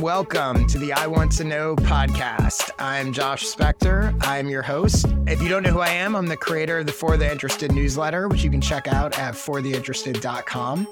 [0.00, 2.70] welcome to the I Want to Know podcast.
[2.78, 4.16] I'm Josh Spector.
[4.22, 5.04] I'm your host.
[5.26, 7.70] If you don't know who I am, I'm the creator of the For the Interested
[7.70, 10.88] newsletter, which you can check out at fortheinterested.com.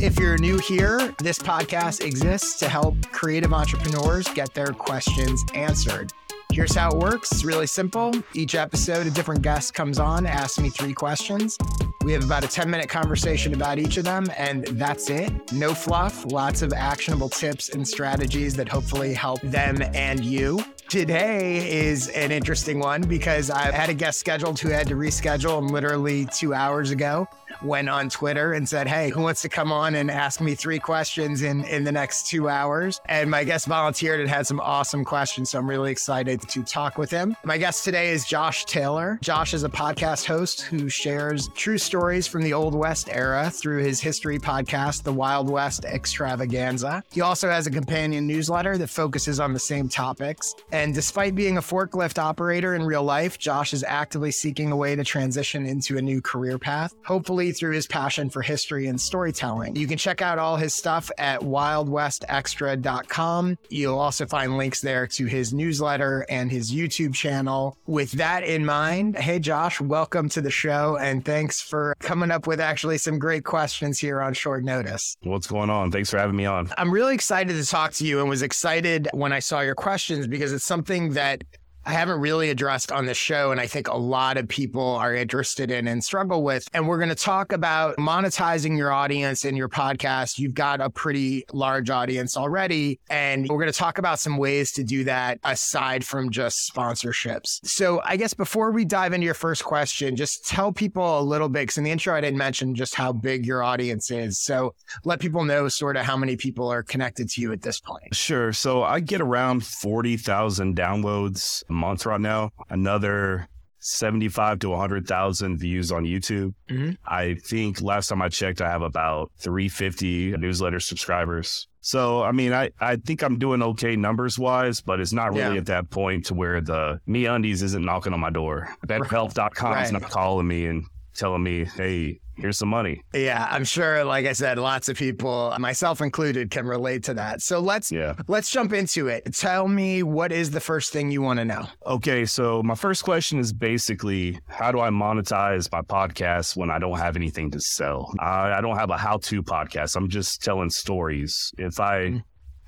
[0.00, 6.12] If you're new here, this podcast exists to help creative entrepreneurs get their questions answered.
[6.52, 7.32] Here's how it works.
[7.32, 8.12] It's really simple.
[8.34, 11.56] Each episode, a different guest comes on, asks me three questions.
[12.02, 15.52] We have about a 10 minute conversation about each of them, and that's it.
[15.52, 20.64] No fluff, lots of actionable tips and strategies that hopefully help them and you.
[20.88, 25.70] Today is an interesting one because I had a guest scheduled who had to reschedule
[25.70, 27.28] literally two hours ago.
[27.62, 30.78] Went on Twitter and said, Hey, who wants to come on and ask me three
[30.78, 33.00] questions in, in the next two hours?
[33.06, 35.50] And my guest volunteered and had some awesome questions.
[35.50, 37.36] So I'm really excited to talk with him.
[37.44, 39.18] My guest today is Josh Taylor.
[39.22, 43.82] Josh is a podcast host who shares true stories from the Old West era through
[43.82, 47.02] his history podcast, The Wild West Extravaganza.
[47.12, 50.54] He also has a companion newsletter that focuses on the same topics.
[50.72, 54.96] And despite being a forklift operator in real life, Josh is actively seeking a way
[54.96, 59.76] to transition into a new career path, hopefully through his passion for history and storytelling.
[59.76, 63.58] You can check out all his stuff at wildwestextra.com.
[63.68, 67.76] You'll also find links there to his newsletter and his YouTube channel.
[67.86, 72.46] With that in mind, hey, Josh, welcome to the show and thanks for coming up
[72.46, 75.16] with actually some great questions here on short notice.
[75.22, 75.90] What's going on?
[75.90, 76.70] Thanks for having me on.
[76.78, 80.26] I'm really excited to talk to you and was excited when I saw your questions
[80.26, 81.44] because it's something that
[81.86, 85.14] I haven't really addressed on the show, and I think a lot of people are
[85.14, 86.68] interested in and struggle with.
[86.74, 90.38] And we're going to talk about monetizing your audience in your podcast.
[90.38, 94.72] You've got a pretty large audience already, and we're going to talk about some ways
[94.72, 97.60] to do that aside from just sponsorships.
[97.64, 101.48] So, I guess before we dive into your first question, just tell people a little
[101.48, 104.38] bit, because in the intro, I didn't mention just how big your audience is.
[104.38, 107.80] So, let people know sort of how many people are connected to you at this
[107.80, 108.14] point.
[108.14, 108.52] Sure.
[108.52, 112.50] So, I get around 40,000 downloads a month right now.
[112.68, 113.48] Another
[113.78, 116.52] 75 to 100,000 views on YouTube.
[116.68, 116.90] Mm-hmm.
[117.06, 121.66] I think last time I checked, I have about 350 newsletter subscribers.
[121.80, 125.54] So, I mean, I, I think I'm doing okay numbers wise, but it's not really
[125.54, 125.60] Yeah.
[125.60, 128.68] at that point to where the MeUndies isn't knocking on my door.
[128.86, 130.84] BetterHelp.com is not calling me and
[131.14, 133.02] telling me, hey, here's some money.
[133.12, 137.42] Yeah, I'm sure like I said lots of people myself included can relate to that.
[137.42, 138.14] So let's Yeah.
[138.28, 139.34] let's jump into it.
[139.34, 141.66] Tell me what is the first thing you want to know?
[141.86, 146.78] Okay, so my first question is basically how do I monetize my podcast when I
[146.78, 148.10] don't have anything to sell?
[148.18, 149.96] I, I don't have a how to podcast.
[149.96, 151.52] I'm just telling stories.
[151.58, 152.22] If I had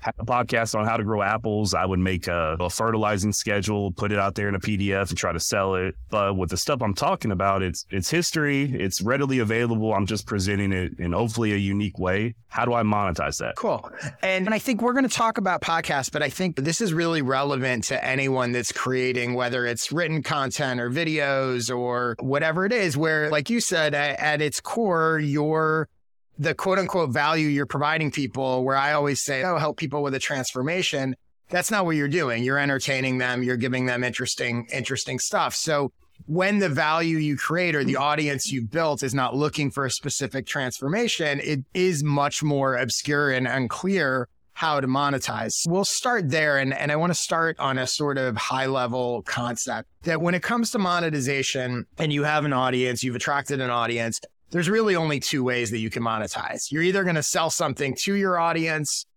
[0.05, 4.11] a podcast on how to grow apples, I would make a, a fertilizing schedule, put
[4.11, 5.95] it out there in a PDF and try to sell it.
[6.09, 9.93] But with the stuff I'm talking about, it's it's history, it's readily available.
[9.93, 12.35] I'm just presenting it in hopefully a unique way.
[12.49, 13.55] How do I monetize that?
[13.55, 13.89] Cool.
[14.21, 16.93] And, and I think we're going to talk about podcasts, but I think this is
[16.93, 22.71] really relevant to anyone that's creating, whether it's written content or videos or whatever it
[22.71, 25.89] is, where, like you said, at, at its core, you're
[26.37, 30.13] the quote unquote value you're providing people, where I always say, oh, help people with
[30.15, 31.15] a transformation.
[31.49, 32.43] That's not what you're doing.
[32.43, 33.43] You're entertaining them.
[33.43, 35.53] You're giving them interesting, interesting stuff.
[35.53, 35.91] So
[36.25, 39.91] when the value you create or the audience you've built is not looking for a
[39.91, 45.53] specific transformation, it is much more obscure and unclear how to monetize.
[45.67, 46.59] We'll start there.
[46.59, 50.35] And, and I want to start on a sort of high level concept that when
[50.35, 54.19] it comes to monetization and you have an audience, you've attracted an audience,
[54.53, 56.71] there's really only two ways that you can monetize.
[56.71, 59.07] You're either going to sell something to your audience,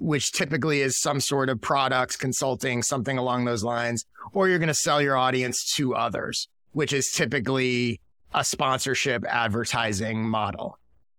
[0.00, 4.68] which typically is some sort of products, consulting, something along those lines, or you're going
[4.68, 8.00] to sell your audience to others, which is typically
[8.32, 10.78] a sponsorship advertising model.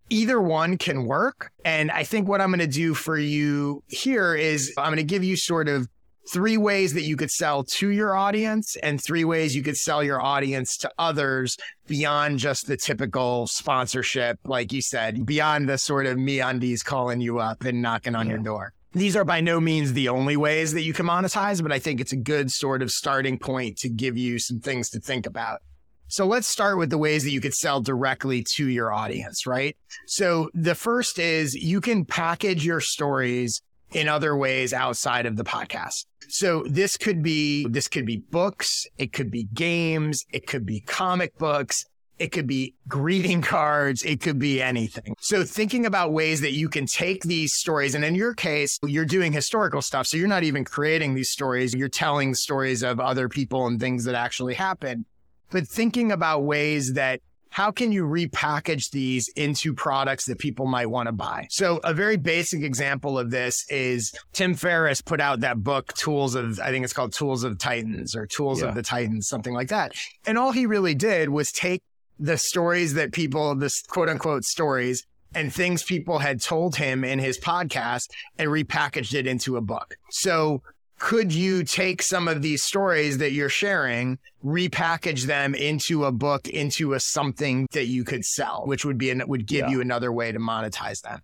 [0.09, 1.52] Either one can work.
[1.63, 5.03] And I think what I'm going to do for you here is I'm going to
[5.03, 5.88] give you sort of
[6.31, 10.03] three ways that you could sell to your audience and three ways you could sell
[10.03, 16.05] your audience to others beyond just the typical sponsorship, like you said, beyond the sort
[16.05, 18.73] of MeUndies calling you up and knocking on your door.
[18.93, 22.02] These are by no means the only ways that you can monetize, but I think
[22.02, 25.61] it's a good sort of starting point to give you some things to think about.
[26.08, 29.78] So let's start with the ways that you could sell directly to your audience, right?
[30.08, 33.61] So the first is you can package your stories
[33.91, 36.06] in other ways outside of the podcast.
[36.28, 40.82] So this could be this could be books, it could be games, it could be
[40.82, 41.86] comic books,
[42.20, 45.16] it could be greeting cards, it could be anything.
[45.20, 49.06] So thinking about ways that you can take these stories and in your case, you're
[49.06, 50.06] doing historical stuff.
[50.06, 54.03] So you're not even creating these stories, you're telling stories of other people and things
[54.06, 55.06] that actually happened.
[55.52, 57.22] But thinking about ways that
[57.59, 61.46] how can you repackage these into products that people might want to buy?
[61.50, 66.35] So a very basic example of this is Tim Ferriss put out that book, Tools
[66.35, 68.70] of, I think it's called Tools of Titans or Tools yeah.
[68.70, 69.91] of the Titans, something like that.
[70.26, 71.84] And all he really did was take
[72.17, 77.20] the stories that people, this quote unquote stories and things people had told him in
[77.20, 78.06] his podcast
[78.38, 79.97] and repackaged it into a book.
[80.11, 80.64] So
[80.99, 86.47] could you take some of these stories that you're sharing, repackage them into a book,
[86.47, 89.69] into a something that you could sell, which would be, an, would give yeah.
[89.69, 91.22] you another way to monetize them.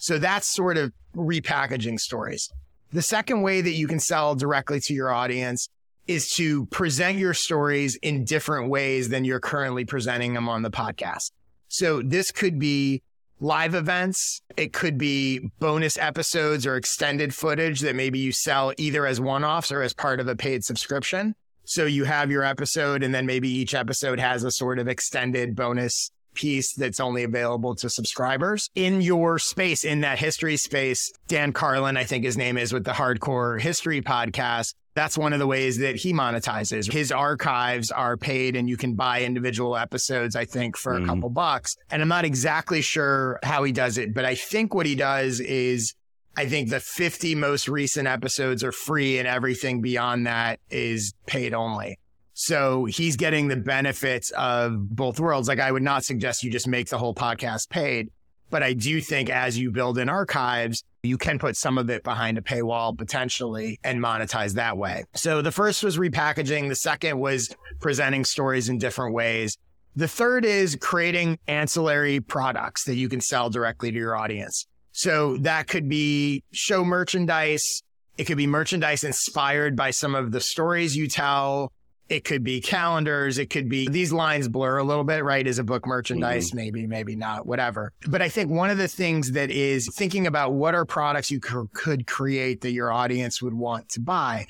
[0.00, 2.50] So that's sort of repackaging stories.
[2.92, 5.68] The second way that you can sell directly to your audience
[6.06, 10.70] is to present your stories in different ways than you're currently presenting them on the
[10.70, 11.32] podcast.
[11.68, 13.02] So this could be
[13.40, 14.42] live events.
[14.56, 19.44] It could be bonus episodes or extended footage that maybe you sell either as one
[19.44, 21.34] offs or as part of a paid subscription.
[21.64, 25.54] So you have your episode and then maybe each episode has a sort of extended
[25.54, 31.12] bonus piece that's only available to subscribers in your space, in that history space.
[31.26, 34.74] Dan Carlin, I think his name is with the Hardcore History podcast.
[34.94, 36.90] That's one of the ways that he monetizes.
[36.90, 41.04] His archives are paid and you can buy individual episodes, I think, for mm.
[41.04, 41.76] a couple bucks.
[41.90, 45.40] And I'm not exactly sure how he does it, but I think what he does
[45.40, 45.94] is
[46.36, 51.52] I think the 50 most recent episodes are free and everything beyond that is paid
[51.52, 51.98] only.
[52.40, 55.48] So he's getting the benefits of both worlds.
[55.48, 58.10] Like I would not suggest you just make the whole podcast paid,
[58.48, 62.04] but I do think as you build in archives, you can put some of it
[62.04, 65.02] behind a paywall potentially and monetize that way.
[65.16, 66.68] So the first was repackaging.
[66.68, 69.58] The second was presenting stories in different ways.
[69.96, 74.64] The third is creating ancillary products that you can sell directly to your audience.
[74.92, 77.82] So that could be show merchandise.
[78.16, 81.72] It could be merchandise inspired by some of the stories you tell.
[82.08, 83.38] It could be calendars.
[83.38, 85.46] It could be these lines blur a little bit, right?
[85.46, 86.56] Is a book merchandise, mm-hmm.
[86.56, 87.92] maybe, maybe not, whatever.
[88.08, 91.40] But I think one of the things that is thinking about what are products you
[91.46, 94.46] c- could create that your audience would want to buy.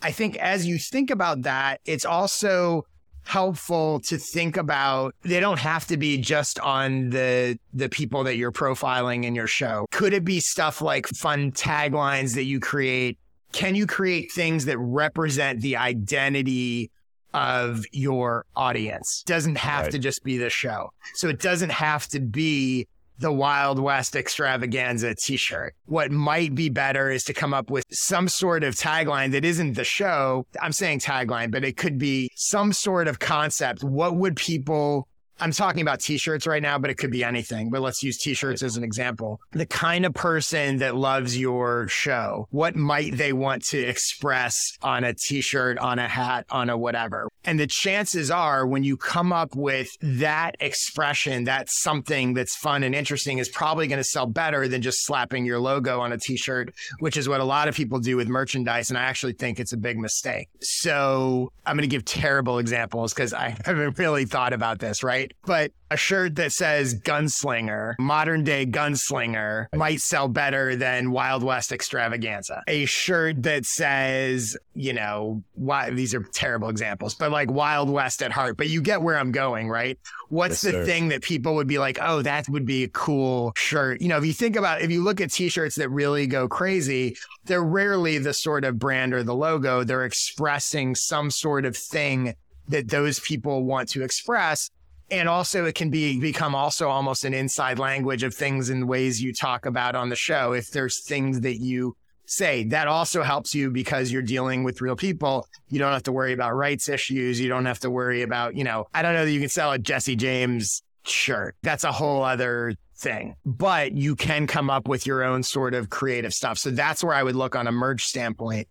[0.00, 2.86] I think as you think about that, it's also
[3.24, 8.36] helpful to think about they don't have to be just on the the people that
[8.36, 13.16] you're profiling in your show could it be stuff like fun taglines that you create
[13.52, 16.90] can you create things that represent the identity
[17.34, 19.22] of your audience.
[19.26, 19.92] Doesn't have right.
[19.92, 20.92] to just be the show.
[21.14, 22.86] So it doesn't have to be
[23.18, 25.74] the Wild West extravaganza t shirt.
[25.86, 29.74] What might be better is to come up with some sort of tagline that isn't
[29.74, 30.46] the show.
[30.60, 33.84] I'm saying tagline, but it could be some sort of concept.
[33.84, 35.08] What would people
[35.42, 37.68] I'm talking about t-shirts right now, but it could be anything.
[37.68, 39.40] But let's use t-shirts as an example.
[39.50, 45.02] The kind of person that loves your show, what might they want to express on
[45.02, 47.28] a t-shirt, on a hat, on a whatever?
[47.44, 52.84] And the chances are when you come up with that expression, that's something that's fun
[52.84, 56.18] and interesting is probably going to sell better than just slapping your logo on a
[56.18, 58.90] t-shirt, which is what a lot of people do with merchandise.
[58.90, 60.48] And I actually think it's a big mistake.
[60.60, 65.31] So I'm going to give terrible examples because I haven't really thought about this, right?
[65.44, 71.72] But a shirt that says gunslinger, modern day gunslinger, might sell better than Wild West
[71.72, 72.62] extravaganza.
[72.66, 78.22] A shirt that says, you know, why these are terrible examples, but like Wild West
[78.22, 78.56] at heart.
[78.56, 79.98] But you get where I'm going, right?
[80.28, 80.84] What's yes, the sir.
[80.86, 84.00] thing that people would be like, oh, that would be a cool shirt?
[84.00, 86.48] You know, if you think about, if you look at t shirts that really go
[86.48, 89.84] crazy, they're rarely the sort of brand or the logo.
[89.84, 92.34] They're expressing some sort of thing
[92.68, 94.70] that those people want to express
[95.10, 99.22] and also it can be become also almost an inside language of things and ways
[99.22, 100.52] you talk about on the show.
[100.52, 104.96] If there's things that you say that also helps you because you're dealing with real
[104.96, 105.46] people.
[105.68, 107.40] You don't have to worry about rights issues.
[107.40, 109.72] You don't have to worry about you know i don't know that you can sell
[109.72, 111.56] a jesse james shirt.
[111.62, 113.34] That's a whole other thing.
[113.44, 116.58] But you can come up with your own sort of creative stuff.
[116.58, 118.68] So that's where i would look on a merge standpoint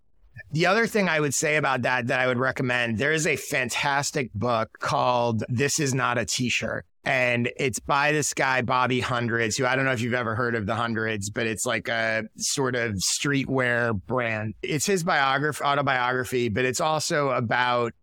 [0.52, 3.36] the other thing I would say about that, that I would recommend, there is a
[3.36, 6.86] fantastic book called This Is Not a T-shirt.
[7.04, 10.54] And it's by this guy, Bobby Hundreds, who I don't know if you've ever heard
[10.54, 14.54] of the Hundreds, but it's like a sort of streetwear brand.
[14.62, 17.94] It's his biography, autobiography, but it's also about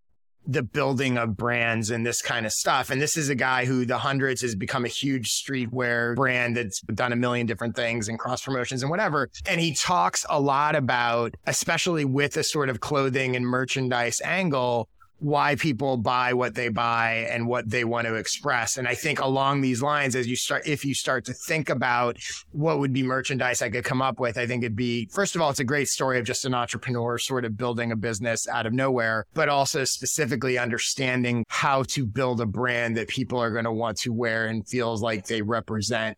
[0.48, 2.88] the building of brands and this kind of stuff.
[2.88, 6.80] And this is a guy who the hundreds has become a huge streetwear brand that's
[6.80, 9.28] done a million different things and cross promotions and whatever.
[9.46, 14.88] And he talks a lot about, especially with a sort of clothing and merchandise angle,
[15.18, 18.76] why people buy what they buy and what they want to express.
[18.76, 22.18] And I think along these lines, as you start, if you start to think about
[22.52, 25.42] what would be merchandise I could come up with, I think it'd be, first of
[25.42, 28.66] all, it's a great story of just an entrepreneur sort of building a business out
[28.66, 33.64] of nowhere, but also specifically understanding how to build a brand that people are going
[33.64, 36.16] to want to wear and feels like they represent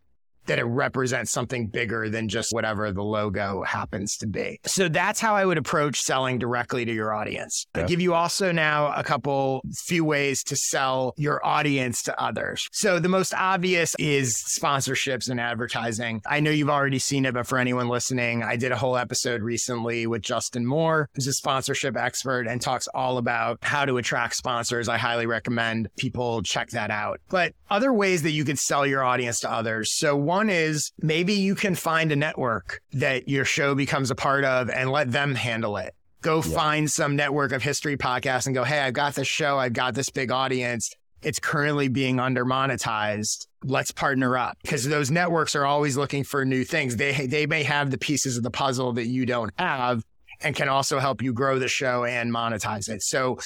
[0.50, 4.58] that it represents something bigger than just whatever the logo happens to be.
[4.66, 7.68] So that's how I would approach selling directly to your audience.
[7.76, 7.84] Yeah.
[7.84, 12.68] I give you also now a couple few ways to sell your audience to others.
[12.72, 16.20] So the most obvious is sponsorships and advertising.
[16.26, 19.42] I know you've already seen it, but for anyone listening, I did a whole episode
[19.42, 24.34] recently with Justin Moore, who's a sponsorship expert and talks all about how to attract
[24.34, 24.88] sponsors.
[24.88, 27.20] I highly recommend people check that out.
[27.28, 29.92] But other ways that you could sell your audience to others.
[29.96, 34.44] So one is maybe you can find a network that your show becomes a part
[34.44, 35.94] of and let them handle it.
[36.22, 36.54] Go yeah.
[36.54, 39.94] find some network of history podcasts and go, hey, I've got this show, I've got
[39.94, 40.90] this big audience.
[41.22, 43.46] It's currently being under monetized.
[43.62, 46.96] Let's partner up because those networks are always looking for new things.
[46.96, 50.02] They they may have the pieces of the puzzle that you don't have
[50.40, 53.02] and can also help you grow the show and monetize it.
[53.02, 53.38] So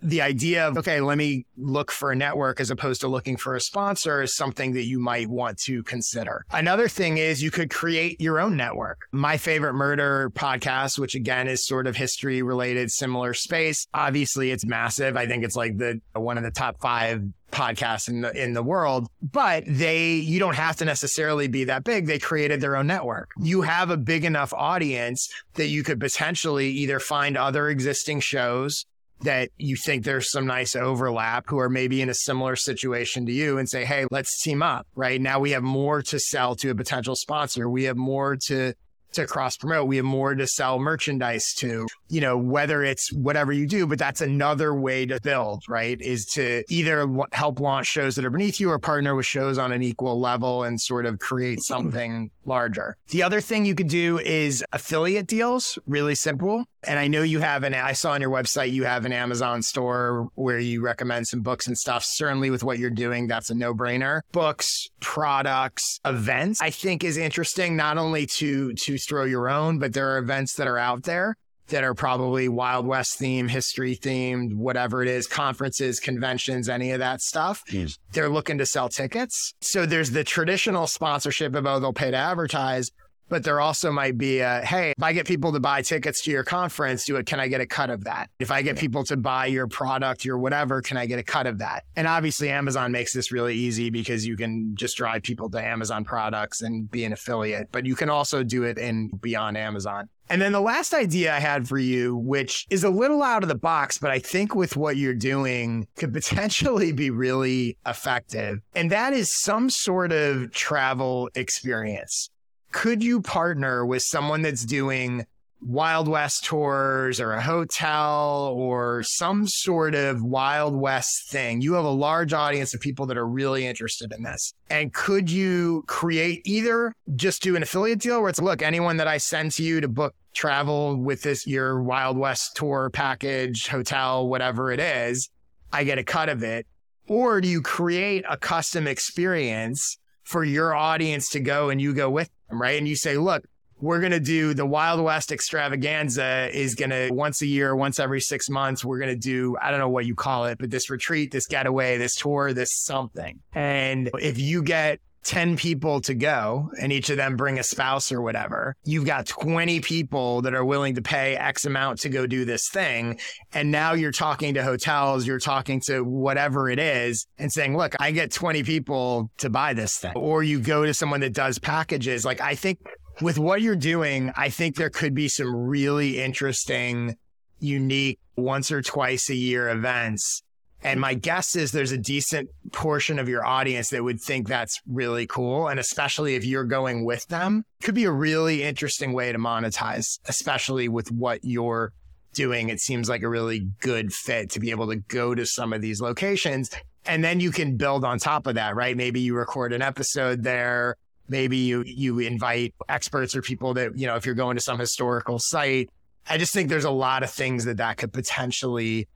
[0.00, 3.54] the idea of, okay, let me look for a network as opposed to looking for
[3.54, 6.44] a sponsor is something that you might want to consider.
[6.50, 9.00] Another thing is you could create your own network.
[9.12, 13.86] My favorite murder podcast, which again is sort of history related, similar space.
[13.92, 15.16] Obviously it's massive.
[15.16, 18.62] I think it's like the one of the top five podcasts in the in the
[18.62, 22.86] world but they you don't have to necessarily be that big they created their own
[22.86, 28.20] network you have a big enough audience that you could potentially either find other existing
[28.20, 28.84] shows
[29.22, 33.32] that you think there's some nice overlap who are maybe in a similar situation to
[33.32, 35.20] you and say, Hey, let's team up, right?
[35.20, 37.68] Now we have more to sell to a potential sponsor.
[37.68, 38.74] We have more to
[39.12, 39.88] to cross promote.
[39.88, 43.98] We have more to sell merchandise to, you know, whether it's whatever you do, but
[43.98, 46.00] that's another way to build, right?
[46.00, 49.72] Is to either help launch shows that are beneath you or partner with shows on
[49.72, 52.96] an equal level and sort of create something larger.
[53.10, 56.64] The other thing you could do is affiliate deals, really simple.
[56.82, 59.62] And I know you have an, I saw on your website, you have an Amazon
[59.62, 62.04] store where you recommend some books and stuff.
[62.04, 64.22] Certainly with what you're doing, that's a no brainer.
[64.32, 69.92] Books, products, events, I think is interesting, not only to, to throw your own, but
[69.92, 71.36] there are events that are out there
[71.68, 76.98] that are probably Wild West themed, history themed, whatever it is, conferences, conventions, any of
[76.98, 77.62] that stuff.
[77.70, 77.98] Yes.
[78.12, 79.54] They're looking to sell tickets.
[79.60, 82.90] So there's the traditional sponsorship of, oh, they'll pay to advertise,
[83.28, 86.30] but there also might be a, hey, if I get people to buy tickets to
[86.30, 87.26] your conference, do it.
[87.26, 88.30] Can I get a cut of that?
[88.38, 91.46] If I get people to buy your product, your whatever, can I get a cut
[91.46, 91.84] of that?
[91.96, 96.04] And obviously Amazon makes this really easy because you can just drive people to Amazon
[96.04, 100.08] products and be an affiliate, but you can also do it in beyond Amazon.
[100.30, 103.48] And then the last idea I had for you, which is a little out of
[103.48, 108.60] the box, but I think with what you're doing could potentially be really effective.
[108.74, 112.30] And that is some sort of travel experience
[112.72, 115.26] could you partner with someone that's doing
[115.60, 121.60] Wild West tours or a hotel or some sort of Wild West thing.
[121.60, 124.54] You have a large audience of people that are really interested in this.
[124.70, 129.08] And could you create either just do an affiliate deal where it's look, anyone that
[129.08, 134.28] I send to you to book travel with this, your Wild West tour package, hotel,
[134.28, 135.28] whatever it is,
[135.72, 136.66] I get a cut of it.
[137.08, 139.98] Or do you create a custom experience
[140.28, 142.76] for your audience to go and you go with them, right?
[142.76, 143.46] And you say, look,
[143.80, 147.98] we're going to do the Wild West extravaganza is going to once a year, once
[147.98, 150.70] every six months, we're going to do, I don't know what you call it, but
[150.70, 153.40] this retreat, this getaway, this tour, this something.
[153.54, 158.10] And if you get 10 people to go and each of them bring a spouse
[158.10, 162.26] or whatever, you've got 20 people that are willing to pay X amount to go
[162.26, 163.20] do this thing.
[163.52, 167.94] And now you're talking to hotels, you're talking to whatever it is and saying, look,
[168.00, 170.14] I get 20 people to buy this thing.
[170.16, 172.24] Or you go to someone that does packages.
[172.24, 172.78] Like I think
[173.20, 177.18] with what you're doing, I think there could be some really interesting,
[177.58, 180.42] unique once or twice a year events
[180.82, 184.80] and my guess is there's a decent portion of your audience that would think that's
[184.86, 185.68] really cool.
[185.68, 190.18] And especially if you're going with them, could be a really interesting way to monetize,
[190.26, 191.92] especially with what you're
[192.32, 192.68] doing.
[192.68, 195.80] It seems like a really good fit to be able to go to some of
[195.80, 196.70] these locations.
[197.06, 198.96] And then you can build on top of that, right?
[198.96, 200.96] Maybe you record an episode there.
[201.28, 204.78] Maybe you, you invite experts or people that, you know, if you're going to some
[204.78, 205.90] historical site,
[206.28, 209.08] I just think there's a lot of things that that could potentially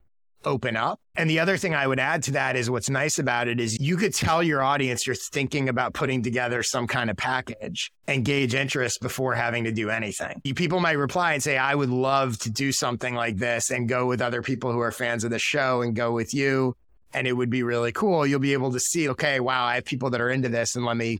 [0.45, 0.99] open up.
[1.15, 3.79] And the other thing I would add to that is what's nice about it is
[3.79, 8.25] you could tell your audience you're thinking about putting together some kind of package and
[8.25, 10.41] gauge interest before having to do anything.
[10.55, 14.05] People might reply and say, I would love to do something like this and go
[14.05, 16.75] with other people who are fans of the show and go with you.
[17.13, 18.25] And it would be really cool.
[18.25, 20.83] You'll be able to see, okay, wow, I have people that are into this and
[20.83, 21.19] let me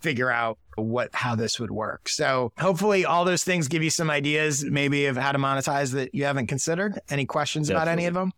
[0.00, 2.08] figure out what how this would work.
[2.08, 6.14] So hopefully all those things give you some ideas maybe of how to monetize that
[6.14, 7.00] you haven't considered.
[7.08, 7.82] Any questions Definitely.
[7.82, 8.32] about any of them?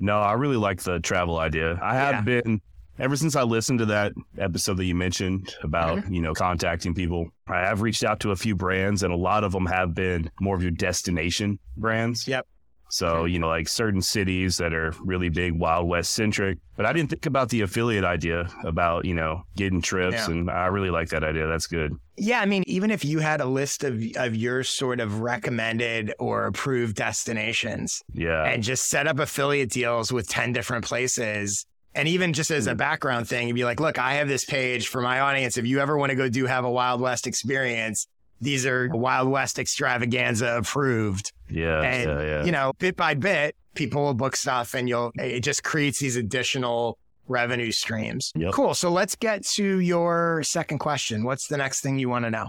[0.00, 1.78] No, I really like the travel idea.
[1.82, 2.40] I have yeah.
[2.42, 2.60] been
[2.98, 6.14] ever since I listened to that episode that you mentioned about, mm-hmm.
[6.14, 7.30] you know, contacting people.
[7.46, 10.30] I have reached out to a few brands and a lot of them have been
[10.40, 12.26] more of your destination brands.
[12.26, 12.46] Yep.
[12.90, 16.58] So, you know, like certain cities that are really big Wild West centric.
[16.76, 20.28] But I didn't think about the affiliate idea about, you know, getting trips.
[20.28, 20.30] Yeah.
[20.30, 21.46] And I really like that idea.
[21.46, 21.94] That's good.
[22.16, 22.40] Yeah.
[22.40, 26.46] I mean, even if you had a list of, of your sort of recommended or
[26.46, 28.02] approved destinations.
[28.12, 28.44] Yeah.
[28.44, 31.66] And just set up affiliate deals with 10 different places.
[31.94, 32.76] And even just as a hmm.
[32.76, 35.58] background thing, you'd be like, look, I have this page for my audience.
[35.58, 38.06] If you ever want to go do have a Wild West experience,
[38.40, 41.32] these are Wild West extravaganza approved.
[41.48, 42.44] Yeah, and, yeah, yeah.
[42.44, 46.16] You know, bit by bit, people will book stuff and you'll, it just creates these
[46.16, 48.32] additional revenue streams.
[48.34, 48.52] Yep.
[48.52, 48.74] Cool.
[48.74, 51.24] So let's get to your second question.
[51.24, 52.48] What's the next thing you want to know?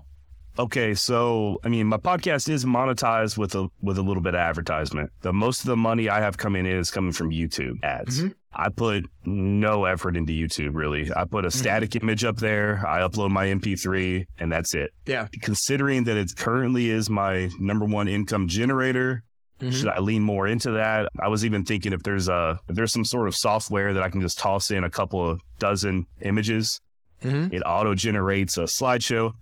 [0.59, 4.41] Okay, so I mean, my podcast is monetized with a with a little bit of
[4.41, 5.09] advertisement.
[5.21, 8.19] The most of the money I have coming in is coming from YouTube ads.
[8.19, 8.31] Mm-hmm.
[8.53, 11.09] I put no effort into YouTube really.
[11.15, 11.57] I put a mm-hmm.
[11.57, 12.85] static image up there.
[12.85, 14.91] I upload my MP3, and that's it.
[15.05, 15.27] Yeah.
[15.41, 19.23] Considering that it currently is my number one income generator,
[19.61, 19.71] Mm-hmm.
[19.71, 21.09] Should I lean more into that?
[21.19, 24.09] I was even thinking if there's a if there's some sort of software that I
[24.09, 26.81] can just toss in a couple of dozen images,
[27.23, 27.53] mm-hmm.
[27.53, 29.33] it auto generates a slideshow.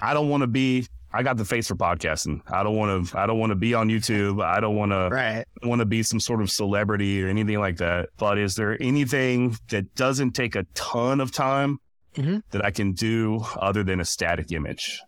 [0.00, 2.42] I don't want to be I got the face for podcasting.
[2.46, 3.18] I don't want to.
[3.18, 4.40] I don't want to be on YouTube.
[4.40, 5.08] I don't want to.
[5.10, 5.44] Right.
[5.64, 8.10] Want to be some sort of celebrity or anything like that.
[8.18, 11.80] But is there anything that doesn't take a ton of time
[12.14, 12.38] mm-hmm.
[12.52, 15.02] that I can do other than a static image?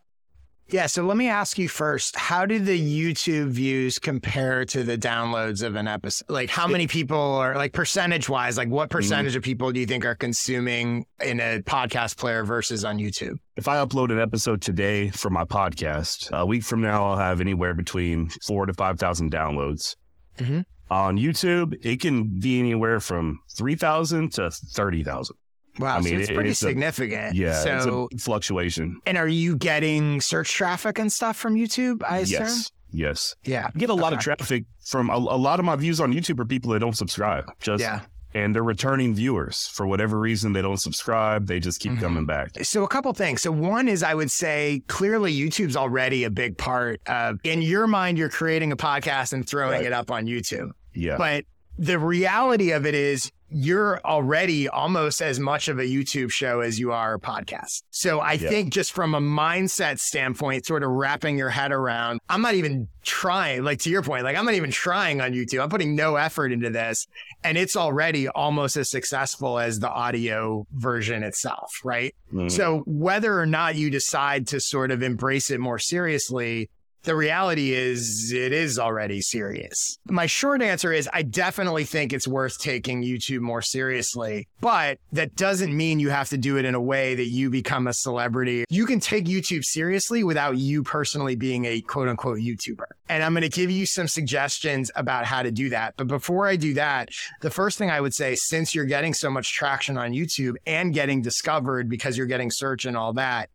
[0.73, 0.87] Yeah.
[0.87, 5.63] So let me ask you first how do the YouTube views compare to the downloads
[5.63, 6.31] of an episode?
[6.31, 8.99] Like, how many people are, like, percentage wise, like, what mm-hmm.
[8.99, 9.39] percentage mm-hmm.
[9.39, 13.37] of people do you think are consuming in a podcast player versus on YouTube?
[13.57, 17.41] If I upload an episode today for my podcast, a week from now, I'll have
[17.41, 19.97] anywhere between four to 5,000 downloads.
[20.39, 20.61] Mm-hmm.
[20.91, 25.37] On YouTube, it can be anywhere from 3,000 to 30,000.
[25.81, 27.35] Wow, I mean, so it's pretty it's significant.
[27.35, 29.01] A, yeah, so fluctuation.
[29.07, 32.03] And are you getting search traffic and stuff from YouTube?
[32.09, 32.43] I assume.
[32.43, 32.71] Yes.
[32.93, 33.37] Yes.
[33.45, 33.71] Yeah.
[33.75, 36.41] I get a lot of traffic from a, a, lot of my views on YouTube
[36.41, 37.45] are people that don't subscribe.
[37.61, 38.01] Just yeah.
[38.33, 41.49] And they're returning viewers for whatever reason they don't subscribe.
[41.49, 42.01] They just keep mm-hmm.
[42.01, 42.65] coming back.
[42.65, 43.43] So a couple things.
[43.43, 47.89] So one is I would say clearly YouTube's already a big part of in your
[47.89, 48.19] mind.
[48.19, 49.87] You're creating a podcast and throwing right.
[49.87, 50.71] it up on YouTube.
[50.95, 51.17] Yeah.
[51.17, 51.45] But
[51.77, 56.79] the reality of it is you're already almost as much of a YouTube show as
[56.79, 57.83] you are a podcast.
[57.91, 62.43] So I think just from a mindset standpoint, sort of wrapping your head around, I'm
[62.43, 65.63] not even trying, like to your point, like I'm not even trying on YouTube.
[65.63, 67.07] I'm putting no effort into this
[67.43, 71.73] and it's already almost as successful as the audio version itself.
[71.85, 72.15] Right.
[72.33, 72.49] Mm-hmm.
[72.49, 76.71] So whether or not you decide to sort of embrace it more seriously,
[77.03, 79.99] the reality is it is already serious.
[80.07, 85.37] My short answer is I definitely think it's worth taking YouTube more seriously, but that
[85.37, 88.65] doesn't mean you have to do it in a way that you become a celebrity.
[88.69, 92.85] You can take YouTube seriously without you personally being a quote unquote YouTuber.
[93.09, 95.95] And I'm going to give you some suggestions about how to do that.
[95.97, 97.09] But before I do that,
[97.41, 100.95] the first thing I would say, since you're getting so much traction on YouTube and
[100.95, 103.51] getting discovered because you're getting search and all that,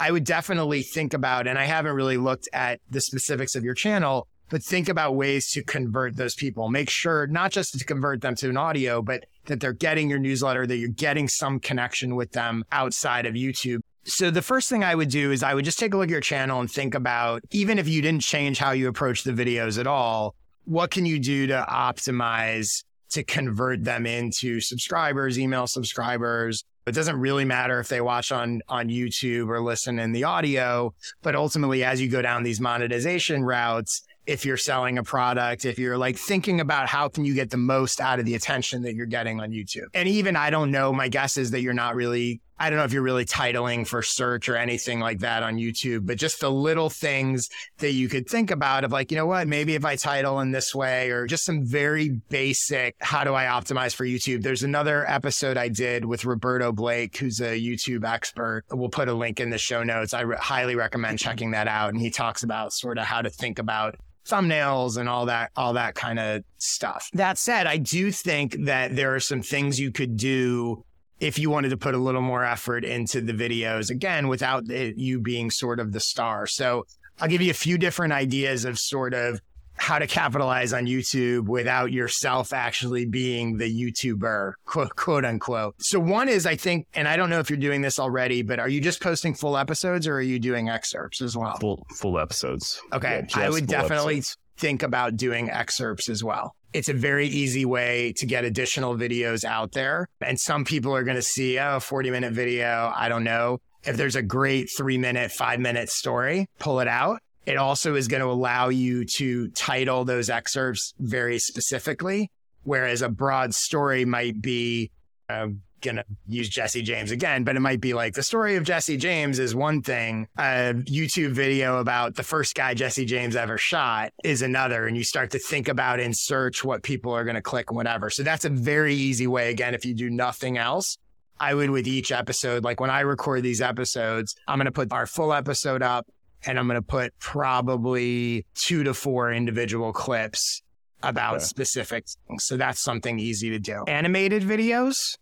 [0.00, 3.74] I would definitely think about, and I haven't really looked at the specifics of your
[3.74, 6.68] channel, but think about ways to convert those people.
[6.68, 10.18] Make sure not just to convert them to an audio, but that they're getting your
[10.18, 13.80] newsletter, that you're getting some connection with them outside of YouTube.
[14.04, 16.10] So the first thing I would do is I would just take a look at
[16.10, 19.78] your channel and think about, even if you didn't change how you approach the videos
[19.78, 20.34] at all,
[20.64, 27.16] what can you do to optimize to convert them into subscribers, email subscribers, it doesn't
[27.16, 31.84] really matter if they watch on on YouTube or listen in the audio, but ultimately
[31.84, 36.16] as you go down these monetization routes, if you're selling a product, if you're like
[36.16, 39.40] thinking about how can you get the most out of the attention that you're getting
[39.40, 39.86] on YouTube.
[39.94, 42.84] And even I don't know, my guess is that you're not really I don't know
[42.84, 46.50] if you're really titling for search or anything like that on YouTube, but just the
[46.50, 49.96] little things that you could think about of like, you know what, maybe if I
[49.96, 54.42] title in this way or just some very basic, how do I optimize for YouTube?
[54.42, 58.64] There's another episode I did with Roberto Blake, who's a YouTube expert.
[58.70, 60.12] We'll put a link in the show notes.
[60.12, 61.90] I re- highly recommend checking that out.
[61.90, 63.96] And he talks about sort of how to think about
[64.28, 67.08] thumbnails and all that, all that kind of stuff.
[67.14, 70.84] That said, I do think that there are some things you could do
[71.20, 74.96] if you wanted to put a little more effort into the videos, again, without it,
[74.96, 76.46] you being sort of the star.
[76.46, 76.86] So
[77.20, 79.40] I'll give you a few different ideas of sort of
[79.80, 85.76] how to capitalize on YouTube without yourself actually being the YouTuber, quote, quote unquote.
[85.78, 88.58] So one is, I think, and I don't know if you're doing this already, but
[88.58, 91.56] are you just posting full episodes or are you doing excerpts as well?
[91.58, 92.80] Full full episodes.
[92.92, 93.24] Okay.
[93.30, 94.36] Yeah, I would definitely episodes.
[94.56, 96.56] think about doing excerpts as well.
[96.72, 100.06] It's a very easy way to get additional videos out there.
[100.20, 102.92] And some people are going to see, oh, 40 minute video.
[102.94, 103.60] I don't know.
[103.84, 107.20] If there's a great three minute, five minute story, pull it out.
[107.46, 112.30] It also is going to allow you to title those excerpts very specifically,
[112.64, 114.90] whereas a broad story might be,
[115.30, 118.64] I'm going to use Jesse James again, but it might be like the story of
[118.64, 120.28] Jesse James is one thing.
[120.38, 124.86] A YouTube video about the first guy Jesse James ever shot is another.
[124.86, 127.76] And you start to think about and search what people are going to click and
[127.76, 128.10] whatever.
[128.10, 129.50] So that's a very easy way.
[129.50, 130.98] Again, if you do nothing else,
[131.40, 134.92] I would with each episode, like when I record these episodes, I'm going to put
[134.92, 136.06] our full episode up
[136.44, 140.62] and I'm going to put probably two to four individual clips
[141.02, 142.44] about specific things.
[142.44, 143.84] So that's something easy to do.
[143.86, 145.16] Animated videos.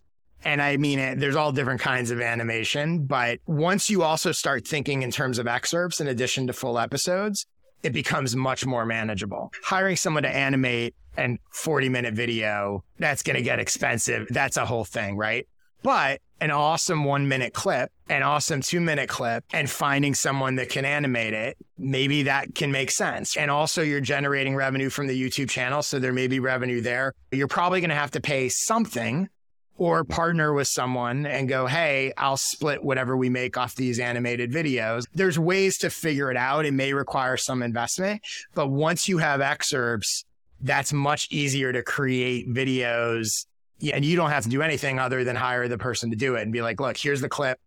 [0.45, 4.67] And I mean, it, there's all different kinds of animation, but once you also start
[4.67, 7.47] thinking in terms of excerpts in addition to full episodes,
[7.83, 9.53] it becomes much more manageable.
[9.63, 14.27] Hiring someone to animate an 40 minute video, that's going to get expensive.
[14.31, 15.47] That's a whole thing, right?
[15.83, 20.69] But an awesome one minute clip, an awesome two minute clip, and finding someone that
[20.69, 23.37] can animate it, maybe that can make sense.
[23.37, 25.83] And also, you're generating revenue from the YouTube channel.
[25.83, 27.15] So there may be revenue there.
[27.31, 29.29] You're probably going to have to pay something
[29.79, 34.53] or partner with someone and go, hey, I'll split whatever we make off these animated
[34.53, 35.05] videos.
[35.15, 36.65] There's ways to figure it out.
[36.65, 38.23] It may require some investment,
[38.55, 40.25] but once you have excerpts,
[40.61, 43.47] that's much easier to create videos.
[43.93, 46.43] And you don't have to do anything other than hire the person to do it
[46.43, 47.59] and be like, look, here's the clip.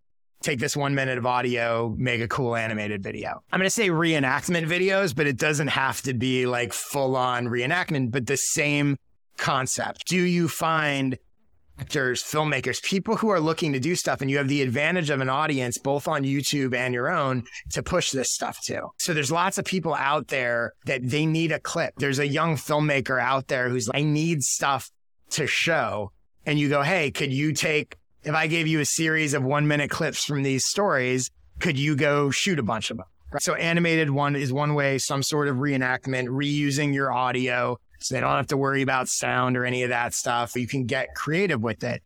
[0.41, 3.43] Take this one minute of audio, make a cool animated video.
[3.51, 7.47] I'm going to say reenactment videos, but it doesn't have to be like full on
[7.47, 8.97] reenactment, but the same
[9.37, 10.07] concept.
[10.07, 11.17] Do you find
[11.79, 15.21] actors, filmmakers, people who are looking to do stuff, and you have the advantage of
[15.21, 18.87] an audience, both on YouTube and your own, to push this stuff to.
[18.97, 21.93] So there's lots of people out there that they need a clip.
[21.97, 24.91] There's a young filmmaker out there who's like, I need stuff
[25.31, 26.11] to show.
[26.45, 29.67] And you go, hey, could you take, if I gave you a series of one
[29.67, 33.05] minute clips from these stories, could you go shoot a bunch of them?
[33.31, 33.41] Right?
[33.41, 37.77] So animated one is one way, some sort of reenactment, reusing your audio.
[38.01, 40.55] So they don't have to worry about sound or any of that stuff.
[40.55, 42.01] You can get creative with it.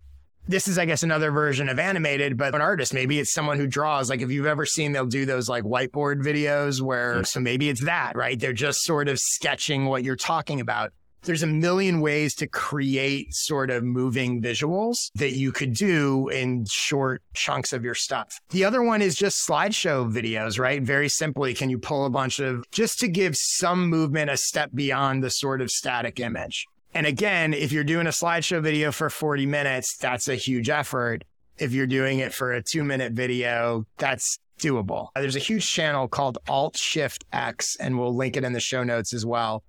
[0.45, 3.65] This is, I guess, another version of animated, but an artist, maybe it's someone who
[3.67, 4.10] draws.
[4.10, 7.27] Like if you've ever seen, they'll do those like whiteboard videos where, Mm.
[7.27, 8.38] so maybe it's that, right?
[8.38, 10.91] They're just sort of sketching what you're talking about.
[11.23, 16.65] There's a million ways to create sort of moving visuals that you could do in
[16.69, 18.41] short chunks of your stuff.
[18.49, 20.81] The other one is just slideshow videos, right?
[20.81, 24.71] Very simply, can you pull a bunch of just to give some movement a step
[24.73, 26.65] beyond the sort of static image?
[26.93, 31.23] And again, if you're doing a slideshow video for 40 minutes, that's a huge effort.
[31.57, 35.07] If you're doing it for a two minute video, that's doable.
[35.15, 38.83] There's a huge channel called Alt Shift X, and we'll link it in the show
[38.83, 39.63] notes as well.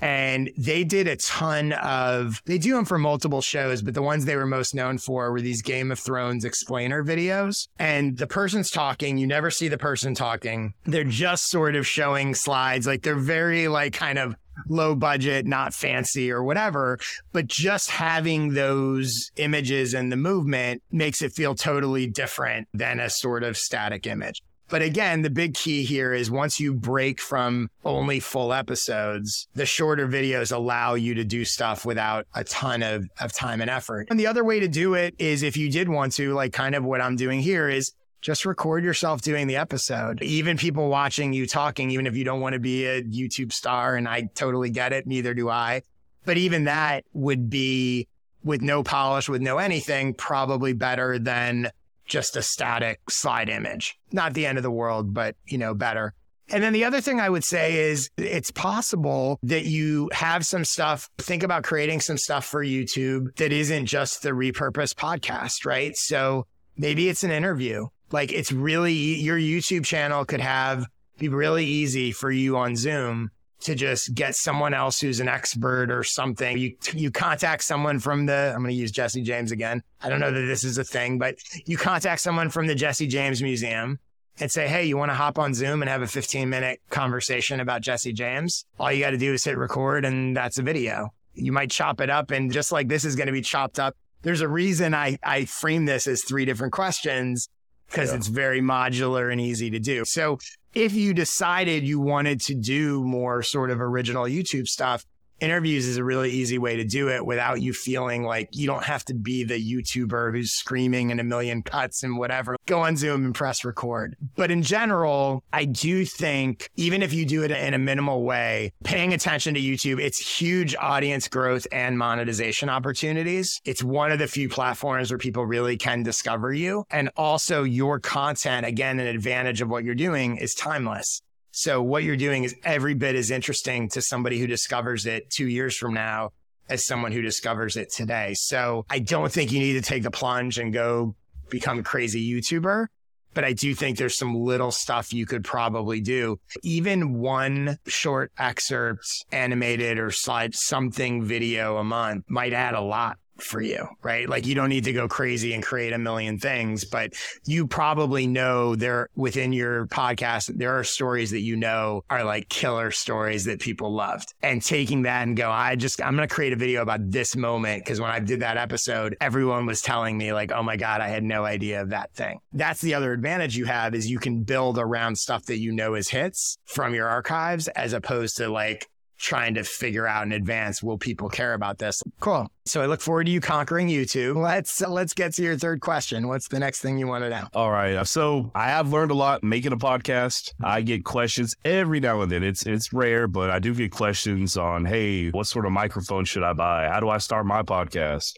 [0.00, 4.24] And they did a ton of, they do them for multiple shows, but the ones
[4.24, 7.68] they were most known for were these Game of Thrones explainer videos.
[7.78, 10.74] And the person's talking, you never see the person talking.
[10.84, 12.86] They're just sort of showing slides.
[12.86, 14.36] Like they're very like kind of
[14.68, 16.98] low budget, not fancy or whatever,
[17.32, 23.10] but just having those images and the movement makes it feel totally different than a
[23.10, 24.42] sort of static image.
[24.68, 29.66] But again, the big key here is once you break from only full episodes, the
[29.66, 34.08] shorter videos allow you to do stuff without a ton of, of time and effort.
[34.10, 36.74] And the other way to do it is if you did want to, like kind
[36.74, 40.20] of what I'm doing here is just record yourself doing the episode.
[40.22, 43.94] Even people watching you talking, even if you don't want to be a YouTube star,
[43.94, 45.82] and I totally get it, neither do I.
[46.24, 48.08] But even that would be
[48.42, 51.70] with no polish, with no anything, probably better than
[52.06, 53.98] just a static slide image.
[54.12, 56.14] Not the end of the world, but you know, better.
[56.48, 60.64] And then the other thing I would say is it's possible that you have some
[60.64, 65.96] stuff, think about creating some stuff for YouTube that isn't just the repurposed podcast, right?
[65.96, 67.88] So maybe it's an interview.
[68.12, 70.86] Like it's really, your YouTube channel could have,
[71.18, 75.90] be really easy for you on Zoom to just get someone else who's an expert
[75.90, 76.58] or something.
[76.58, 79.82] You you contact someone from the I'm going to use Jesse James again.
[80.02, 83.06] I don't know that this is a thing, but you contact someone from the Jesse
[83.06, 83.98] James Museum
[84.38, 87.60] and say, Hey, you want to hop on Zoom and have a 15 minute conversation
[87.60, 88.66] about Jesse James?
[88.78, 91.12] All you got to do is hit record and that's a video.
[91.34, 93.96] You might chop it up and just like this is going to be chopped up.
[94.22, 97.48] There's a reason I, I frame this as three different questions
[97.88, 98.16] because yeah.
[98.16, 100.04] it's very modular and easy to do.
[100.04, 100.38] So
[100.76, 105.06] if you decided you wanted to do more sort of original YouTube stuff,
[105.40, 108.84] interviews is a really easy way to do it without you feeling like you don't
[108.84, 112.56] have to be the YouTuber who's screaming in a million cuts and whatever.
[112.66, 114.16] Go on Zoom and press record.
[114.34, 118.72] But in general, I do think even if you do it in a minimal way,
[118.84, 123.60] paying attention to YouTube, it's huge audience growth and monetization opportunities.
[123.64, 126.84] It's one of the few platforms where people really can discover you.
[126.90, 131.22] And also your content, again, an advantage of what you're doing is timeless.
[131.58, 135.48] So what you're doing is every bit as interesting to somebody who discovers it two
[135.48, 136.32] years from now
[136.68, 138.34] as someone who discovers it today.
[138.34, 141.14] So I don't think you need to take the plunge and go
[141.48, 142.88] become a crazy YouTuber.
[143.32, 146.38] But I do think there's some little stuff you could probably do.
[146.62, 153.16] Even one short excerpt, animated or slide something video a month might add a lot
[153.38, 154.28] for you, right?
[154.28, 158.26] Like you don't need to go crazy and create a million things, but you probably
[158.26, 163.44] know there within your podcast, there are stories that you know are like killer stories
[163.44, 164.34] that people loved.
[164.42, 167.36] And taking that and go, I just, I'm going to create a video about this
[167.36, 167.84] moment.
[167.84, 171.08] Cause when I did that episode, everyone was telling me like, oh my God, I
[171.08, 172.40] had no idea of that thing.
[172.52, 175.94] That's the other advantage you have is you can build around stuff that you know
[175.94, 180.82] is hits from your archives as opposed to like, trying to figure out in advance
[180.82, 182.02] will people care about this?
[182.20, 182.48] Cool.
[182.64, 186.26] So i look forward to you conquering youtube let's let's get to your third question.
[186.28, 187.48] What's the next thing you want to know?
[187.54, 188.06] All right.
[188.06, 190.52] So i have learned a lot making a podcast.
[190.62, 192.42] I get questions every now and then.
[192.42, 196.42] It's it's rare but i do get questions on hey what sort of microphone should
[196.42, 196.88] i buy?
[196.88, 198.32] How do i start my podcast?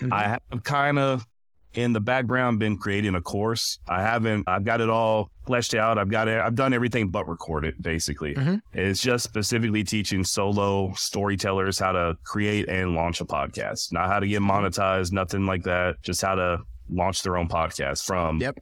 [0.00, 0.12] Mm-hmm.
[0.12, 1.26] i have kind of
[1.74, 3.78] in the background been creating a course.
[3.88, 5.98] I haven't, I've got it all fleshed out.
[5.98, 8.34] I've got it, I've done everything but record it basically.
[8.34, 8.56] Mm-hmm.
[8.72, 14.20] It's just specifically teaching solo storytellers how to create and launch a podcast, not how
[14.20, 16.58] to get monetized, nothing like that, just how to
[16.90, 18.58] launch their own podcast from yep.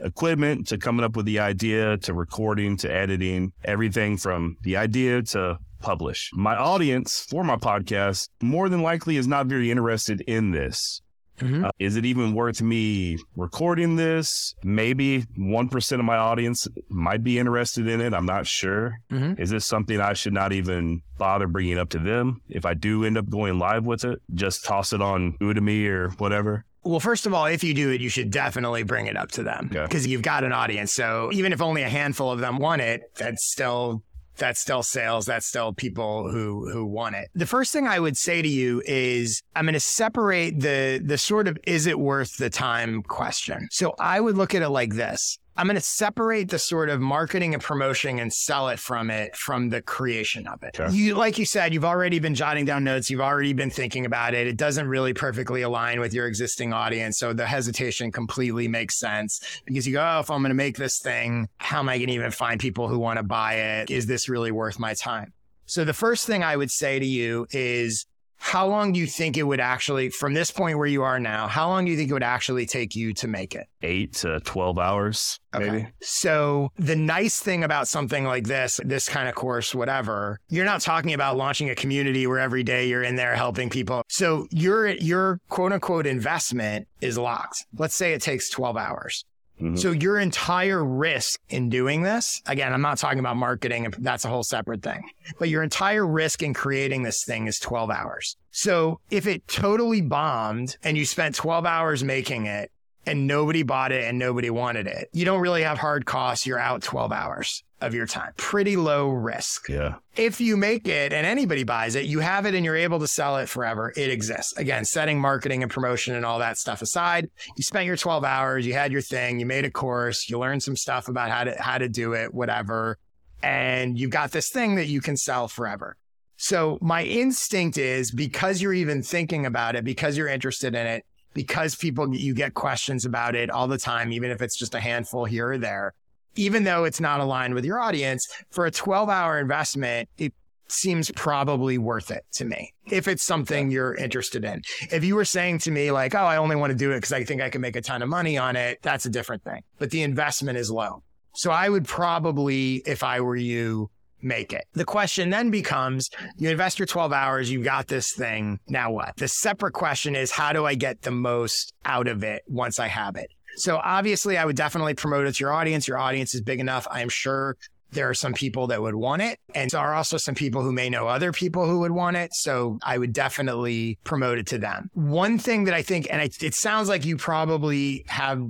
[0.00, 5.22] equipment to coming up with the idea to recording to editing, everything from the idea
[5.22, 6.30] to publish.
[6.32, 11.02] My audience for my podcast more than likely is not very interested in this.
[11.38, 11.64] Mm-hmm.
[11.64, 14.54] Uh, is it even worth me recording this?
[14.62, 18.14] Maybe 1% of my audience might be interested in it.
[18.14, 19.00] I'm not sure.
[19.10, 19.40] Mm-hmm.
[19.40, 22.40] Is this something I should not even bother bringing up to them?
[22.48, 26.10] If I do end up going live with it, just toss it on Udemy or
[26.18, 26.64] whatever.
[26.84, 29.42] Well, first of all, if you do it, you should definitely bring it up to
[29.42, 30.10] them because okay.
[30.10, 30.92] you've got an audience.
[30.92, 34.02] So even if only a handful of them want it, that's still
[34.36, 35.26] that's still sales.
[35.26, 37.30] That's still people who who want it.
[37.34, 41.18] The first thing I would say to you is I'm going to separate the the
[41.18, 43.68] sort of is it worth the time question.
[43.70, 45.38] So I would look at it like this.
[45.56, 49.36] I'm going to separate the sort of marketing and promotion and sell it from it
[49.36, 50.78] from the creation of it.
[50.90, 53.08] You, like you said, you've already been jotting down notes.
[53.08, 54.48] You've already been thinking about it.
[54.48, 57.18] It doesn't really perfectly align with your existing audience.
[57.18, 60.76] So the hesitation completely makes sense because you go, oh, if I'm going to make
[60.76, 63.90] this thing, how am I going to even find people who want to buy it?
[63.90, 65.32] Is this really worth my time?
[65.66, 68.06] So the first thing I would say to you is
[68.44, 71.48] how long do you think it would actually, from this point where you are now,
[71.48, 73.66] how long do you think it would actually take you to make it?
[73.80, 75.70] Eight to 12 hours, okay.
[75.70, 75.88] maybe.
[76.02, 80.82] So, the nice thing about something like this, this kind of course, whatever, you're not
[80.82, 84.02] talking about launching a community where every day you're in there helping people.
[84.08, 87.64] So, your, your quote unquote investment is locked.
[87.78, 89.24] Let's say it takes 12 hours.
[89.64, 89.76] Mm-hmm.
[89.76, 94.28] So your entire risk in doing this, again, I'm not talking about marketing that's a
[94.28, 98.36] whole separate thing, but your entire risk in creating this thing is 12 hours.
[98.50, 102.70] So if it totally bombed and you spent 12 hours making it
[103.06, 106.46] and nobody bought it and nobody wanted it, you don't really have hard costs.
[106.46, 108.32] You're out 12 hours of your time.
[108.36, 109.68] Pretty low risk.
[109.68, 109.96] Yeah.
[110.16, 113.08] If you make it and anybody buys it, you have it and you're able to
[113.08, 113.92] sell it forever.
[113.96, 114.56] It exists.
[114.56, 118.66] Again, setting marketing and promotion and all that stuff aside, you spent your 12 hours,
[118.66, 121.60] you had your thing, you made a course, you learned some stuff about how to
[121.60, 122.98] how to do it, whatever,
[123.42, 125.96] and you got this thing that you can sell forever.
[126.36, 131.04] So my instinct is because you're even thinking about it, because you're interested in it,
[131.32, 134.80] because people you get questions about it all the time, even if it's just a
[134.80, 135.94] handful here or there,
[136.36, 140.32] even though it's not aligned with your audience, for a 12 hour investment, it
[140.68, 144.62] seems probably worth it to me if it's something you're interested in.
[144.90, 147.12] If you were saying to me, like, oh, I only want to do it because
[147.12, 149.62] I think I can make a ton of money on it, that's a different thing.
[149.78, 151.02] But the investment is low.
[151.34, 153.90] So I would probably, if I were you,
[154.22, 154.64] make it.
[154.72, 158.58] The question then becomes you invest your 12 hours, you've got this thing.
[158.68, 159.16] Now what?
[159.16, 162.88] The separate question is how do I get the most out of it once I
[162.88, 163.30] have it?
[163.56, 165.86] So obviously, I would definitely promote it to your audience.
[165.88, 166.86] Your audience is big enough.
[166.90, 167.56] I am sure
[167.94, 169.38] there are some people that would want it.
[169.54, 172.34] And there are also some people who may know other people who would want it.
[172.34, 174.90] So I would definitely promote it to them.
[174.94, 178.44] One thing that I think, and it, it sounds like you probably have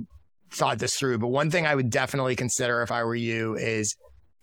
[0.51, 3.95] thought this through, but one thing I would definitely consider if I were you is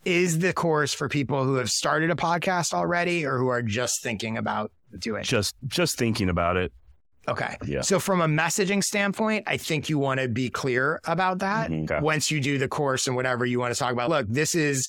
[0.05, 4.03] is the course for people who have started a podcast already or who are just
[4.03, 5.27] thinking about doing it?
[5.27, 6.73] just just thinking about it
[7.29, 7.57] Okay.
[7.65, 7.83] Yeah.
[7.83, 11.85] So from a messaging standpoint, I think you want to be clear about that Mhm.
[11.91, 12.01] Okay.
[12.03, 14.11] once you do the course and whatever you want to talk about.
[14.11, 14.89] Look, this is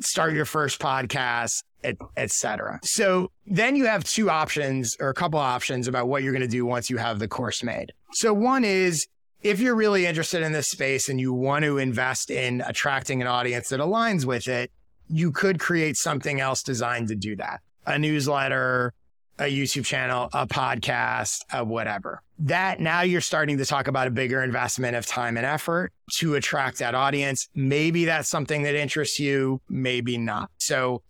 [0.00, 2.78] start your first podcast, et, et cetera.
[2.84, 6.48] So then you have two options or a couple options about what you're going to
[6.48, 7.92] do once you have the course made.
[8.12, 9.06] So one is
[9.42, 13.26] if you're really interested in this space and you want to invest in attracting an
[13.28, 14.70] audience that aligns with it,
[15.08, 17.60] you could create something else designed to do that.
[17.86, 18.92] A newsletter,
[19.38, 22.22] a YouTube channel, a podcast, a whatever.
[22.38, 26.34] That now you're starting to talk about a bigger investment of time and effort to
[26.34, 27.48] attract that audience.
[27.54, 30.50] Maybe that's something that interests you, maybe not.
[30.58, 31.02] So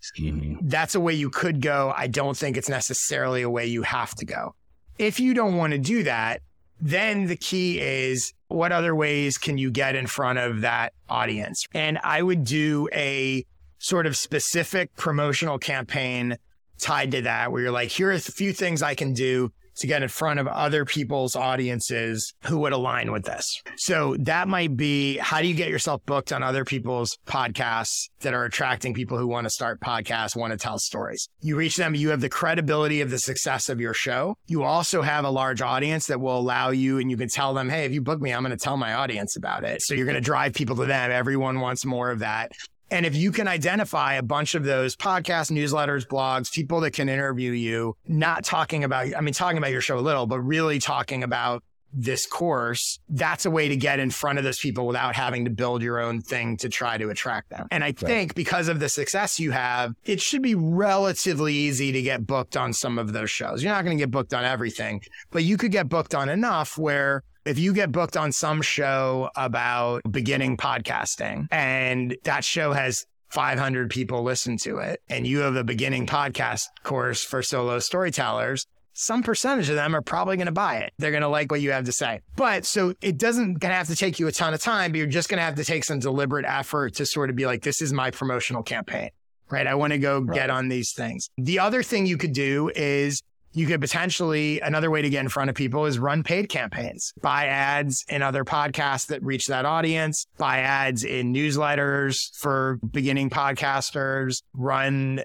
[0.62, 1.92] that's a way you could go.
[1.96, 4.54] I don't think it's necessarily a way you have to go.
[4.98, 6.42] If you don't want to do that,
[6.80, 11.66] then the key is what other ways can you get in front of that audience?
[11.74, 13.44] And I would do a
[13.78, 16.36] sort of specific promotional campaign
[16.80, 19.86] tied to that where you're like, here are a few things I can do to
[19.86, 23.62] get in front of other people's audiences who would align with this.
[23.76, 28.34] So that might be how do you get yourself booked on other people's podcasts that
[28.34, 31.28] are attracting people who want to start podcasts, want to tell stories.
[31.40, 34.36] You reach them, you have the credibility of the success of your show.
[34.46, 37.68] You also have a large audience that will allow you and you can tell them,
[37.68, 39.82] hey, if you book me, I'm going to tell my audience about it.
[39.82, 41.10] So you're going to drive people to them.
[41.10, 42.52] Everyone wants more of that.
[42.90, 47.08] And if you can identify a bunch of those podcasts, newsletters, blogs, people that can
[47.08, 50.78] interview you, not talking about, I mean, talking about your show a little, but really
[50.78, 55.16] talking about this course, that's a way to get in front of those people without
[55.16, 57.66] having to build your own thing to try to attract them.
[57.70, 62.02] And I think because of the success you have, it should be relatively easy to
[62.02, 63.62] get booked on some of those shows.
[63.62, 66.76] You're not going to get booked on everything, but you could get booked on enough
[66.76, 73.06] where if you get booked on some show about beginning podcasting and that show has
[73.28, 78.66] 500 people listen to it and you have a beginning podcast course for solo storytellers,
[78.94, 80.92] some percentage of them are probably going to buy it.
[80.98, 82.22] They're going to like what you have to say.
[82.34, 84.98] But so it doesn't going to have to take you a ton of time, but
[84.98, 87.62] you're just going to have to take some deliberate effort to sort of be like,
[87.62, 89.10] this is my promotional campaign,
[89.50, 89.66] right?
[89.66, 91.28] I want to go get on these things.
[91.36, 93.22] The other thing you could do is
[93.56, 97.14] you could potentially another way to get in front of people is run paid campaigns.
[97.22, 100.26] Buy ads in other podcasts that reach that audience.
[100.36, 104.42] Buy ads in newsletters for beginning podcasters.
[104.52, 105.22] Run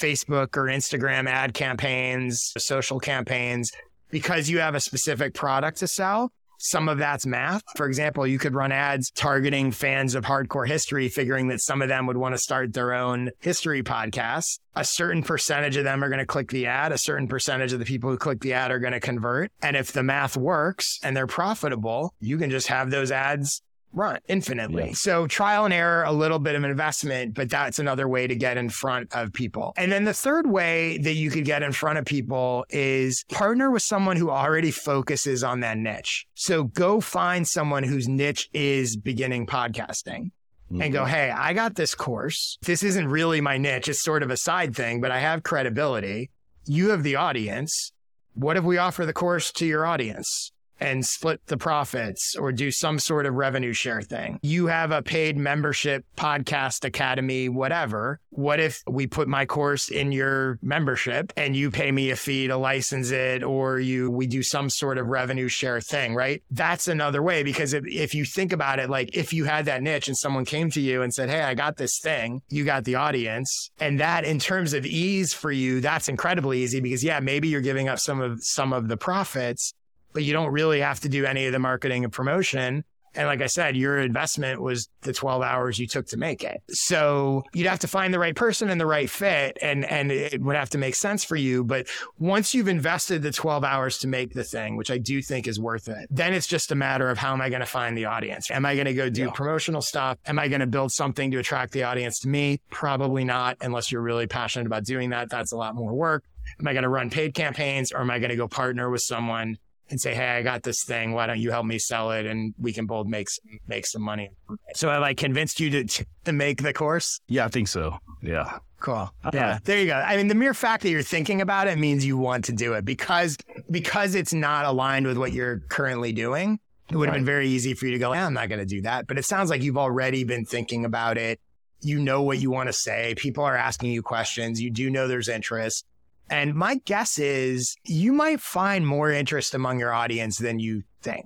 [0.00, 3.70] facebook or instagram ad campaigns social campaigns.
[4.10, 7.62] Because you have a specific product to sell some of that's math.
[7.76, 11.88] For example, you could run ads targeting fans of hardcore history, figuring that some of
[11.88, 14.58] them would want to start their own history podcast.
[14.76, 16.92] A certain percentage of them are going to click the ad.
[16.92, 19.52] A certain percentage of the people who click the ad are going to convert.
[19.62, 23.62] And if the math works and they're profitable, you can just have those ads
[23.94, 24.88] run infinitely.
[24.88, 24.92] Yeah.
[24.94, 28.56] So trial and error, a little bit of investment, but that's another way to get
[28.56, 29.72] in front of people.
[29.76, 33.70] And then the third way that you could get in front of people is partner
[33.70, 36.26] with someone who already focuses on that niche.
[36.34, 40.30] So go find someone whose niche is beginning podcasting
[40.70, 41.10] and go, mm-hmm.
[41.10, 42.58] Hey, I got this course.
[42.62, 43.88] This isn't really my niche.
[43.88, 46.30] It's sort of a side thing, but I have credibility.
[46.66, 47.92] You have the audience.
[48.34, 50.50] What if we offer the course to your audience?
[50.80, 54.38] And split the profits or do some sort of revenue share thing.
[54.42, 58.20] You have a paid membership, podcast academy, whatever.
[58.30, 62.48] What if we put my course in your membership and you pay me a fee
[62.48, 66.42] to license it or you we do some sort of revenue share thing, right?
[66.50, 69.82] That's another way because if, if you think about it like if you had that
[69.82, 72.84] niche and someone came to you and said, "Hey, I got this thing." You got
[72.84, 73.70] the audience.
[73.80, 77.60] And that in terms of ease for you, that's incredibly easy because yeah, maybe you're
[77.60, 79.72] giving up some of some of the profits,
[80.14, 82.84] but you don't really have to do any of the marketing and promotion.
[83.16, 86.60] And like I said, your investment was the 12 hours you took to make it.
[86.70, 90.42] So you'd have to find the right person and the right fit and, and it
[90.42, 91.62] would have to make sense for you.
[91.62, 91.86] But
[92.18, 95.60] once you've invested the 12 hours to make the thing, which I do think is
[95.60, 98.06] worth it, then it's just a matter of how am I going to find the
[98.06, 98.50] audience?
[98.50, 99.30] Am I going to go do Yeah.
[99.30, 100.18] promotional stuff?
[100.26, 102.60] Am I going to build something to attract the audience to me?
[102.70, 105.30] Probably not, unless you're really passionate about doing that.
[105.30, 106.24] That's a lot more work.
[106.58, 109.02] Am I going to run paid campaigns or am I going to go partner with
[109.02, 109.56] someone
[109.90, 111.12] and say, Hey, I got this thing.
[111.12, 112.26] Why don't you help me sell it?
[112.26, 114.30] And we can both make, some- make some money.
[114.74, 117.20] So have I convinced you to, to make the course?
[117.28, 117.98] Yeah, I think so.
[118.22, 118.58] Yeah.
[118.80, 119.10] Cool.
[119.24, 119.58] Uh, Yeah.
[119.64, 119.94] There you go.
[119.94, 122.74] I mean, the mere fact that you're thinking about it means you want to do
[122.74, 123.36] it because,
[123.70, 126.58] because it's not aligned with what you're currently doing.
[126.90, 127.18] It would have right.
[127.20, 129.06] been very easy for you to go, I'm not going to do that.
[129.06, 131.40] But it sounds like you've already been thinking about it.
[131.80, 133.14] You know what you want to say.
[133.16, 134.60] People are asking you questions.
[134.60, 135.86] You do know there's interest.
[136.30, 141.24] And my guess is you might find more interest among your audience than you think.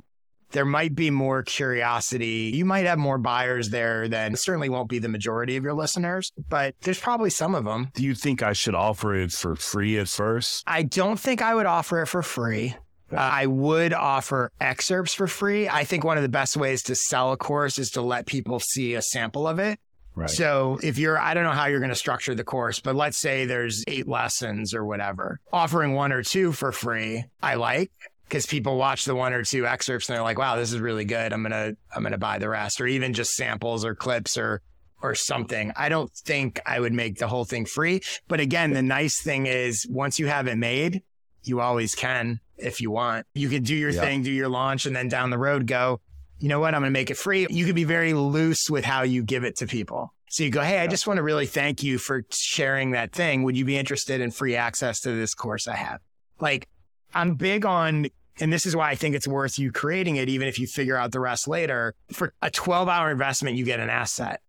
[0.51, 2.53] There might be more curiosity.
[2.55, 6.33] You might have more buyers there than certainly won't be the majority of your listeners,
[6.49, 7.91] but there's probably some of them.
[7.95, 10.65] Do you think I should offer it for free at first?
[10.67, 12.75] I don't think I would offer it for free.
[13.13, 15.69] Uh, I would offer excerpts for free.
[15.69, 18.61] I think one of the best ways to sell a course is to let people
[18.61, 19.79] see a sample of it.
[20.19, 20.31] Right.
[20.31, 23.17] So if you're, I don't know how you're going to structure the course, but let's
[23.19, 27.91] say there's eight lessons or whatever, offering one or two for free, I like
[28.25, 31.05] because people watch the one or two excerpts and they're like, wow, this is really
[31.05, 31.33] good.
[31.33, 34.37] I'm going to, I'm going to buy the rest or even just samples or clips
[34.37, 34.61] or,
[35.03, 35.73] or something.
[35.77, 38.03] I don't think I would make the whole thing free.
[38.27, 41.03] But again, the nice thing is once you have it made,
[41.45, 43.27] you always can if you want.
[43.35, 44.01] You can do your yeah.
[44.01, 46.01] thing, do your launch, and then down the road go,
[46.39, 46.75] you know what?
[46.75, 47.47] I'm going to make it free.
[47.51, 50.15] You can be very loose with how you give it to people.
[50.31, 53.43] So you go, Hey, I just want to really thank you for sharing that thing.
[53.45, 56.01] Would you be interested in free access to this course I have?
[56.41, 56.69] Like
[57.15, 58.07] I'm big on,
[58.41, 60.97] and this is why I think it's worth you creating it, even if you figure
[60.97, 61.95] out the rest later.
[62.13, 64.41] For a 12 hour investment, you get an asset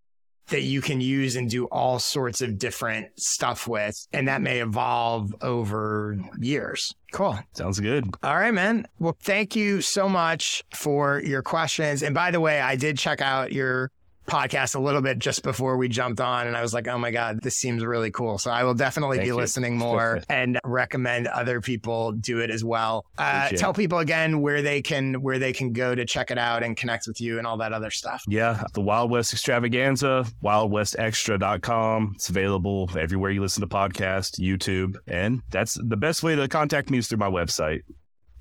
[0.49, 4.07] that you can use and do all sorts of different stuff with.
[4.13, 6.93] And that may evolve over years.
[7.11, 7.39] Cool.
[7.53, 8.05] Sounds good.
[8.23, 8.87] All right, man.
[8.99, 12.03] Well, thank you so much for your questions.
[12.03, 13.91] And by the way, I did check out your
[14.29, 17.11] podcast a little bit just before we jumped on and I was like, oh my
[17.11, 18.37] God, this seems really cool.
[18.37, 19.35] So I will definitely Thank be you.
[19.35, 23.05] listening more and recommend other people do it as well.
[23.17, 26.63] Uh, tell people again where they can where they can go to check it out
[26.63, 28.23] and connect with you and all that other stuff.
[28.27, 28.63] Yeah.
[28.73, 32.13] The Wild West Extravaganza, wildwestextra.com.
[32.15, 34.95] It's available everywhere you listen to podcasts, YouTube.
[35.07, 37.81] And that's the best way to contact me is through my website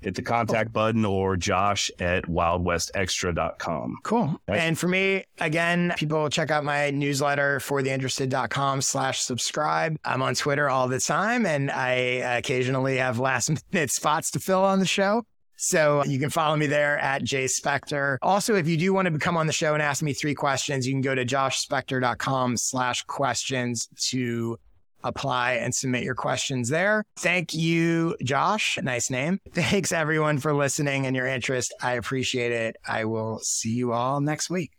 [0.01, 3.97] hit the contact button or josh at wildwestextra.com.
[4.03, 4.39] Cool.
[4.47, 4.59] Right.
[4.59, 9.97] And for me, again, people check out my newsletter for theinterested.com slash subscribe.
[10.03, 11.93] I'm on Twitter all the time and I
[12.37, 15.23] occasionally have last minute spots to fill on the show.
[15.61, 18.17] So you can follow me there at Jay Spector.
[18.21, 20.87] Also, if you do want to come on the show and ask me three questions,
[20.87, 24.57] you can go to joshspector.com slash questions to
[25.03, 27.05] apply and submit your questions there.
[27.17, 28.77] Thank you, Josh.
[28.81, 29.39] Nice name.
[29.53, 31.73] Thanks everyone for listening and your interest.
[31.81, 32.75] I appreciate it.
[32.87, 34.67] I will see you all next week.